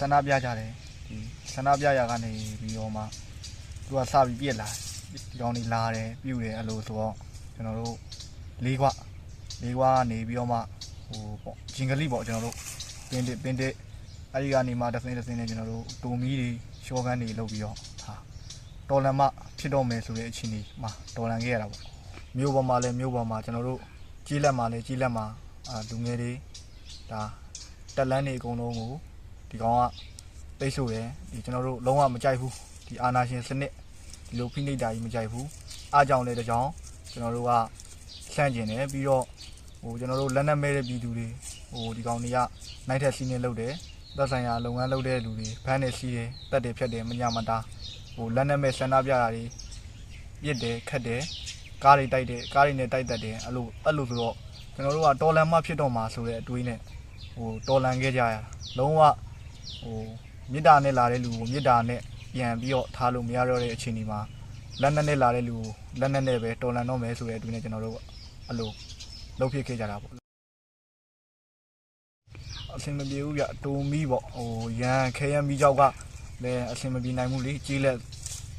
[0.00, 0.70] ဆန္ဒပြကြတယ်
[1.08, 1.16] ဒီ
[1.54, 3.02] ဆန္ဒပြရကနေပြီးတော့မှ
[3.86, 4.78] သူကစပြီးပြက်လာတယ်
[5.30, 7.14] ဒီကောင်တွေလာတယ်ပြူတယ်အဲ့လိုဆိုတော့
[7.54, 7.96] ကျွန်တော်တို့
[8.64, 8.86] လေးခွ
[9.62, 10.58] လေးခွကနေပြီးတော့မှ
[11.08, 12.56] ဟိုပေါ့ဂျင်ဂလိပေါ့ကျွန်တော်တို့
[13.10, 13.72] ပင်တစ်ပင်တစ်
[14.32, 16.50] အဲ့ဒီကနေမှတစ်စင်းတစ်စင်းနဲ့ကျွန်တော်တို့တူမီတွေ
[16.84, 18.14] ရှော့ကန်တွေလုပ်ပြီးတော့ဟာ
[18.88, 19.22] တော်လန်မ
[19.58, 21.82] ဖြစ်တော့မယ်ဆိုတဲ့အခြေအနေမှာတော်လန်ခဲ့ရတာပေါ့
[22.38, 23.80] မြို့ပေါ်မှာလည်းမြို့ပေါ်မှာကျွန်တော်တို့
[24.26, 25.26] ကြီးလက်မှာလည်းကြီးလက်မှာ
[25.68, 26.32] အာလူငယ်တွေ
[27.10, 27.22] ဒါ
[27.96, 28.92] တက်လန်းတွေအကုန်လုံးကို
[29.50, 29.82] ဒီကောင်က
[30.58, 32.52] ပိတ်ဆို့တယ်ဒီကျွန်တော်တို့လုံးဝမကြိုက်ဘူး
[32.86, 33.72] ဒီအာနာရှင်စနစ်
[34.28, 35.46] ဒီလိုဖိနှိပ်တာကြီးမကြိုက်ဘူး
[35.94, 36.68] အားကြောင့်လည်းတကြောင်
[37.10, 37.52] ကျွန်တော်တို့က
[38.34, 39.24] ဆန့်ကျင်တယ်ပြီးတော့
[39.82, 41.26] ဟိုကျွန်တော်တို့လက်နက်မဲ့တဲ့ပြည်သူတွေ
[41.72, 42.38] ဟိုဒီကောင်တွေက
[42.88, 43.72] နိုင်ထက်စီးနေလုပ်တယ်
[44.16, 47.56] သက်ဆိုင်ရာလုပ်ငန်းလုပ်တဲ့လူတွေဖမ်းနေစီးတယ်တက်တယ်ဖြတ်တယ်မညာမတာ
[48.16, 49.44] ဟိုလက်နက်မဲ့ဆန္ဒပြတာတွေ
[50.42, 51.22] ပြစ်တယ်ခတ်တယ်
[51.84, 54.34] ကားတွေတိုက်တယ်ကားတွေနဲ့တိုက်တက်တယ်အဲ့လိုအဲ့လိုဆိုတော့
[54.74, 56.78] ကျွန်တော်တို့ကတော်လန်မဖြစ်တော့မှာဆိုတဲ့အတွေးနဲ့
[57.34, 58.40] ဟိုတော်လန်ခဲ့ကြရတာ
[58.78, 59.00] လုံးဝ
[59.78, 59.98] ဟို
[60.52, 62.00] မေတ္တာနဲ့လာတဲ့လူကိုမေတ္တာနဲ့
[62.34, 64.20] ပြန်ပြီးတော့ထားလို့မရတော့တဲ့အခြေအနေမှာ
[64.80, 65.68] လက်နက်နဲ့လာတဲ့လူကို
[66.00, 67.98] လက်နက်နဲ့ပဲတော်လန်တော့မယ်ဆိုတဲ့အတွေးနဲ့ကျွန်တော်တို့
[68.48, 68.70] အဲ့လို
[69.40, 70.12] လုပ်ဖြစ်ခဲ့ကြတာပေါ့
[72.76, 75.82] အဆင်မပြေဘူးဗျတူမီပေါ့ဟိုရန်ခဲရန်မီကြောက်က
[76.42, 77.96] လည်းအဆင်မပြေနိုင်ဘူးလေကြီးလက်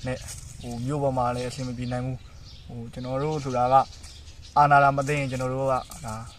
[0.06, 0.18] နဲ့
[0.62, 2.18] ဟိုမြို့ပေါ်မှာလည်းအဆင်မပြေနိုင်ဘူး
[2.68, 3.76] ဟိုကျွန်တော်တို့ဆိုတာက
[4.58, 5.80] အာနာလာမသိရင်ကျွန်တော်တို့ကဒါ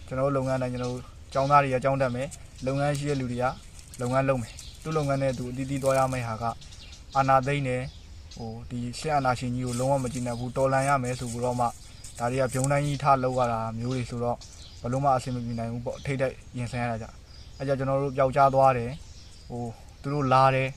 [0.06, 1.02] ကျွန်တော်တို့လုပ်ငန်းတိုင်းကျွန်တော်တို့
[1.34, 2.28] ចောင်းသားတွေကចောင်းတက်မယ်
[2.66, 3.44] လုပ်ငန်းရှိတဲ့လူတွေက
[4.00, 6.44] လုပ်ငန်းလုပ်မယ် သူ့လုပ်ငန်းနဲ့သူအတီးတီးသွားရမယ့်ဟာက
[7.16, 7.82] အာနာသိမ့်တယ်
[8.36, 11.66] ဟိုဒီရှစ်အာနာရှင်ကြီးကိုလုံးဝမကြည့်နိုင်ဘူးတော်လန်ရမယ်ဆိုပြီးတော့မှ
[12.18, 14.36] ဒါတွေကဂျုံတိုင်းကြီးထားလောက်ရတာမျိုးတွေဆိုတော့
[14.82, 17.06] ဘလို့မှအဆင်မပြေနိုင်ဘူးပေါ့ထိတ်တိုက်ရင်ဆိုင်ရတာကြ
[17.58, 18.90] အဲကြောင့်ကျွန်တော်တို့ပျောက်ကြားသွားတယ်
[19.48, 19.64] ဟို
[20.02, 20.68] သူတို့လာတယ်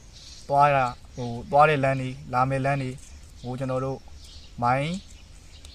[0.49, 0.75] သွားရ
[1.15, 2.91] ဟိုသွားတဲ့လမ်းတွေလာမယ့်လမ်းတွေ
[3.41, 3.99] ဟိုကျွန်တော်တို့
[4.63, 4.93] မိုင်း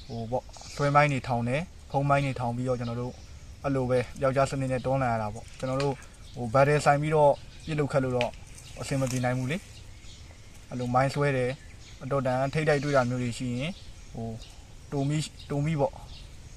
[0.09, 0.45] ဟိုပေါ့
[0.75, 3.13] ဆွဲမိုင်းတွေထောင်တယ်ဖုံးမိုင်းတွေထောင်ပြီးတော့ကျွန်တော်တို့
[3.63, 5.95] အဲ့လိုပဲပျောက်ကြားစနစ်နဲ့တွန်းလာရတာပေါ့ကျွန်တော်တို့
[6.35, 7.33] ဟိုဘတ်တယ်ဆိုင်ပြီးတော့
[7.67, 8.31] ပြစ်လုခတ်လို့တော့
[8.81, 9.57] အဆင်မပြေနိုင်ဘူးလေ
[10.69, 11.51] အဲ့လိုမိုင်းဆွဲတယ်
[12.03, 13.73] အတော်တန်ထိတ်တိုက်တွေ့တာမျိုးတွေရှိရင်
[14.15, 14.29] ဟို
[14.93, 15.19] တူမီ
[15.51, 15.93] တူမီပေါ့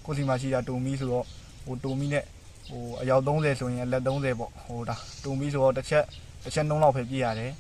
[0.06, 1.26] ကိုယ်စီမှာရှိတာတူမီဆိုတော့
[1.66, 2.24] ဟိုတူမီနဲ့
[2.70, 6.04] ဟိုအယောက်30ဆိုရင်အလက်30ပေါ့ဟိုဒါတူမီဆိုတော့တစ်ချက်
[6.44, 7.52] တစ်ချက်နှုံးလောက်ပဲပြည့်ရတယ်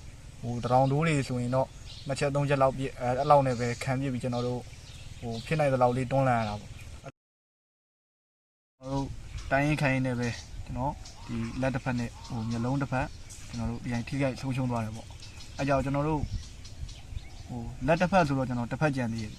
[0.41, 1.67] ဟိုတရောင်တိုးတွေဆိုရင်တော့
[2.07, 4.61] နှစ်ချက်သုံးချက်လောက်ပြည့်အဲအဲ့လောက်နဲ့ပဲခံပြည့်ပြီးကျွန်တော်တို့
[5.21, 7.11] ဟိုဖြစ်နိုင်တဲ့လောက်လေးတွန်းလှန်ရတာပေါ့ကျွန်
[8.81, 9.07] တော်တို့
[9.51, 10.29] တိုင်းရင်ခိုင်းနေပဲ
[10.65, 10.93] ကျွန်တော်
[11.27, 13.07] ဒီလက်တစ်ဖက်နဲ့ဟိုမျက်လုံးတစ်ဖက်
[13.53, 15.07] ကျွန်တော်တို့ဒီတိုင်းထိခိုက်ဆုံးရှုံးသွားတယ်ပေါ့
[15.57, 16.19] အဲကြောင့်ကျွန်တော်တို့
[17.47, 19.33] ဟိုလက်တစ်ဖက်ဆိုတော့ကျွန်တော်တစ်ဖက်ကြံသေးတယ်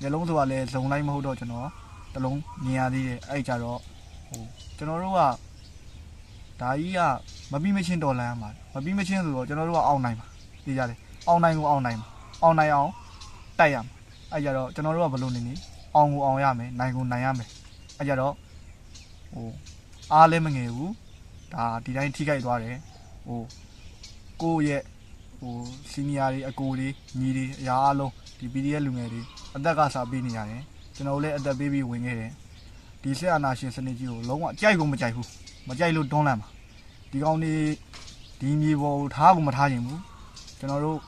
[0.00, 1.68] မျက်လုံးဆိုတာလည်းဇုံလိုက်မဟုတ်တော့ကျွန်တော်
[2.14, 3.78] တစ်လုံးမြင်ရသေးတယ်အဲ့ကြတော့
[4.28, 4.42] ဟို
[4.78, 5.20] ကျွန်တော်တို့က
[6.60, 7.00] ဒါကြီးက
[7.52, 10.26] မပြီးမချင်းတော်လန်းမှာမပြီးမချင်းဆိုတော့ကျွန်တော်တို့ကအောင်နိုင်ပါ
[10.64, 10.98] သိကြတယ်
[11.28, 12.06] အောင်နိုင်ကိုအောင်နိုင်ပါ
[12.42, 12.90] အောင်နိုင်အောင်
[13.58, 13.92] တိုက်ရမှာ
[14.32, 15.54] အဲ့ကြတော့ကျွန်တော်တို့ကဘယ်လိုနေနေ
[15.94, 17.48] အောင်ကိုအောင်ရမယ်နိုင်ကိုနိုင်ရမယ်
[17.98, 18.32] အဲ့ကြတော့
[19.32, 19.48] ဟို
[20.12, 20.92] အားလည်းမငယ်ဘူး
[21.54, 22.76] ဒါဒီတိုင်းထိခိုက်သွားတယ်
[23.26, 23.42] ဟို
[24.42, 24.82] ကိုယ့်ရဲ့
[25.40, 25.54] ဟို
[25.90, 29.22] စီနီယာတွေအကိုတွေညီတွေအရာအလုံးဒီ PDF လူငယ်တွေ
[29.56, 30.62] အသက်ကစားပေးနေရတယ်
[30.94, 32.32] ကျွန်တော်တို့လည်းအသက်ပေးပြီးဝင်ခဲ့တယ်
[33.02, 35.28] ဒီဆက်အာနာရှင်စနစ်ကြီးကိုလုံးဝကြိုက်ကုန်မကြိုက်ဘူး
[35.68, 36.48] မကြိုက်လို့တွန်းလှန်ပါ
[37.10, 37.54] ဒီကောင်တွေ
[38.40, 40.00] ဒီမြေပေါ်ကိုထားကုန်မထားခြင်းဘူး
[40.58, 40.98] ကျွန်တော်တို့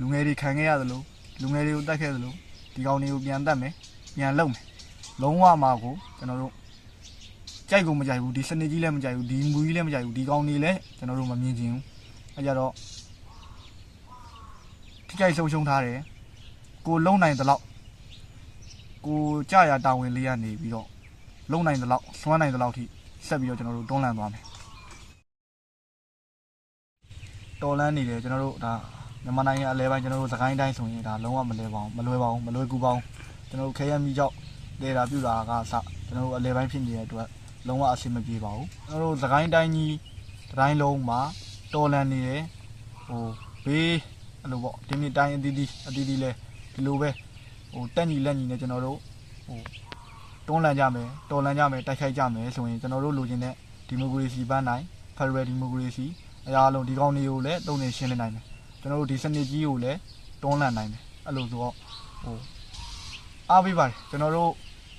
[0.00, 1.00] လူငယ်တွေခံခဲ့ရသလို
[1.42, 2.32] လူငယ်တွေကိုတတ်ခဲ့သလို
[2.74, 3.72] ဒီကောင်တွေကိုပြန်တတ်မယ်
[4.16, 4.64] ပြန်လုံမယ်
[5.22, 6.52] လုံးဝမှာကိုကျွန်တော်တို့
[7.70, 11.82] ကြိုက်ကုန်မကြိုက်ဘူးဒီစနစ်ကြီးလည်းမကြိုက်ဘူးဒီမူကြီးလည်းမကြိုက်ဘူးဒီကောင်တွေလည်းကျွန်တော်တို့မမြင်ချင်ဘူး
[12.36, 12.72] အဲကြတော့
[15.08, 15.98] ထိကြိုက်ဆုံးရှုံးထားတယ်
[16.86, 17.62] ကိုလုံနိုင်သလောက်
[19.06, 20.86] ကိုကြရတာဝန်လေးရနေပြီးတော့
[21.52, 22.84] လုံနိုင်သလောက်စွမ်းနိုင်သလောက်ထိ
[23.26, 24.42] ဆက်ပြီးတော့ကျွန်တော်တို့တွန်းလှန်သွားမယ်
[27.62, 28.72] တော်လန်းနေတယ်ကျွန်တော်တို့ဒါ
[29.24, 33.04] မြန်မာနိုင်ငံအလဲပိုင်းကျွန်တော်တို့စကိုင်းတိုင်းဆိုရင်ဒါလုံးဝမလဲပါဘူးမလွယ်ပါဘူးမလွယ်ကူပါဘူး
[33.48, 34.34] ကျွန်တော်တို့ခဲရမီကြောက်
[34.80, 35.72] လေတာပြူတာကစ
[36.06, 37.28] ကျွန်တော်တို့အလဲပိုင်းဖြစ်နေတဲ့အတွက်
[37.66, 39.96] လုံးဝအဆင်မပြေပါဘူးကျွန်တော်တို့စကိုင်းတိုင်းကြီး
[40.58, 41.20] တိုင်းလုံးမှာ
[41.74, 42.42] တော်လန်းနေတယ်
[43.08, 43.24] ဟို
[43.64, 43.94] ဘေး
[44.42, 46.30] အဲ့လိုပေါ့ဒီနေ့တိုင်းအသီးသီးအသီးသီးလဲ
[46.74, 47.08] ဒီလိုပဲ
[47.72, 48.98] ဟိုတက်ညီလက်ညီနဲ့ကျွန်တော်တို့
[49.46, 49.58] ဟို
[50.46, 53.54] တွန်းလှန်ကြမယ်တော်လှန်ကြမယ်တိုက်ခိုက်ကြမယ်ဆိုရင်ကျွန်တော်တို့လိုချင်တဲ့
[53.88, 54.84] ဒီမိုကရေစီပန်းနိုင်
[55.16, 56.06] ဖက်ဒရယ်ဒီမိုကရေစီ
[56.46, 58.44] အရာလုံးဒီကောင်းတွေကိုလည်းတုံ့ပြန်ရှင်းလင်းနိုင်မယ်
[58.80, 59.98] ကျွန်တော်တို့ဒီစနစ်ကြီးကိုလည်း
[60.42, 61.74] တွန်းလှန်နိုင်မယ်အဲ့လိုဆိုတော့
[62.22, 62.36] ဟို
[63.50, 64.50] အားပေးပါတယ်ကျွန်တော်တို့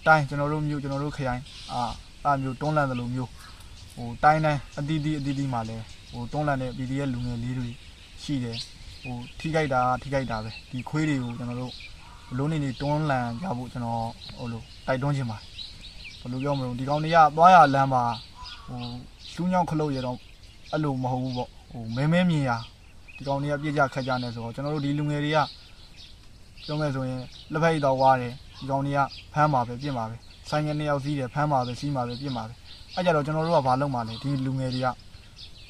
[0.07, 1.81] တိုင်းကျွန်တော်တို့မြို့ကျွန်တော်တို့ခရိုင်အာ
[2.25, 3.29] အားမျိုးတွန်းလှန်တယ်လို့မျိုး
[3.95, 7.69] ဟိုတိုင်းတိုင်းအတီးတီးအတီးတီးမှာလည်းဟိုတွန်းလှန်တဲ့ PDF လူငယ်လေးတွေ
[8.23, 8.57] ရှိတယ်
[9.03, 11.73] ဟိုထိခိုက်တာထိခိုက်တာပဲဒီခွေးတွေကိုကျွန်တော်တို့
[12.29, 14.01] ဘလုံးနေနေတွန်းလှန်ကြဖို့ကျွန်တော်
[14.37, 15.47] ဟိုလိုတိုက်တွန်းခြင်းပါတယ်
[16.21, 18.03] ဘယ်လိုပြောမလို့ဒီကောင်တွေကသွားရလမ်းမှာ
[18.67, 18.79] ဟို
[19.35, 20.17] လူညောင်းခလုတ်ရတော့
[20.71, 22.51] အဲ့လိုမဟုတ်ဘူးပေါ့ဟိုမဲမဲမြင်ရ
[23.15, 25.39] ဒီကောင်တွေကပြည့်ကြခက်ကြနေဆိုတော့ကျွန်တော်တို့ဒီလူငယ်တွေက
[26.65, 27.21] ပြောမယ်ဆိုရင်
[27.51, 28.99] လက်ဖက်ရည်တော့ဝါတယ်ဒီကောင်တွေက
[29.33, 30.15] ဖမ်းပါပဲပြင်ပါပဲ
[30.49, 32.53] ဆိုင်ငယ်နှစ်ယောက်စီးတယ်ဖမ်းပါပဲစီးပါပဲပြင်ပါပဲ
[32.95, 34.87] အဲ့ကြတော့ကျွန်တော်တို့ကဘာလုပ်မှလဲဒီလူငယ်တွေက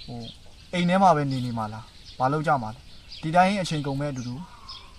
[0.06, 0.20] ဟို
[0.74, 1.86] အိမ်ထဲမှာပဲနေနေမှာလား
[2.20, 2.80] ဘာလုပ်ကြမှာလဲ
[3.22, 4.36] ဒီတိုင်းအချိန်ကုန်မဲ့အတူတူ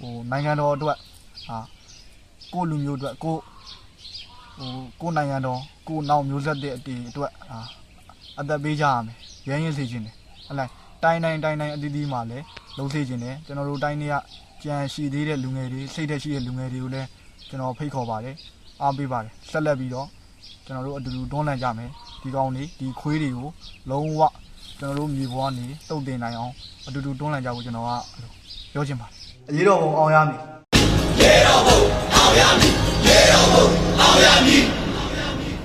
[0.01, 0.97] ဟိုနိုင်ငံတော်အတွက်
[1.47, 1.59] ဟာ
[2.53, 3.43] ကိုယ့်လူမျိုးအတွက်ကိုယ့်
[4.59, 7.59] ဟိုကိုယ့်နိုင်ငံတော်ကိုယ့်နောက်မျိုးဆက်တဲ့အတီအတွက်ဟာ
[8.41, 9.17] အသက်ပေးကြရမယ်
[9.49, 10.15] ရမ်းရင်စေခြင်းတယ်
[10.47, 10.71] ဟဲ့လား
[11.03, 12.45] တိုင်းတိုင်းတိုင်းတိုင်းအတီးတီးမှာလည်း
[12.79, 14.15] လုံးစေခြင်းတယ်ကျွန်တော်တို့တိုင်းတွေက
[14.65, 17.09] ကြံရှိသေးတဲ့လူငယ်တွေစိတ်သက်ရှိတဲ့လူငယ်တွေကိုလည်း
[17.49, 18.37] ကျွန်တော်ဖိတ်ခေါ်ပါတယ်
[18.83, 20.09] အားပေးပါတယ်ဆက်လက်ပြီးတော့
[20.65, 21.91] ကျွန်တော်တို့အတူတူတွန်းလှန်ကြမယ်
[22.23, 23.49] ဒီကောင်တွေဒီခွေးတွေကို
[23.91, 24.21] လုံးဝ
[24.79, 26.53] ကျွန်တော်တို့မြေပေါ်ကနေတုတ်တင်နိုင်အောင်
[26.87, 28.31] အတူတူတွန်းလှန်ကြဖို့ကျွန်တော်ကအဲ့လို
[28.73, 29.17] ပြောချင်ပါတယ်
[29.49, 30.39] အရေးတော်ပုံအောင်ရမည်
[31.21, 31.79] ရေတော်ဘုံ
[32.15, 32.73] အောင်ရမည်
[33.07, 33.67] ရေတော်ဘုံ
[34.01, 34.84] အောင်ရမည်